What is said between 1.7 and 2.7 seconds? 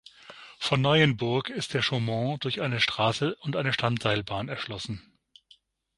der Chaumont durch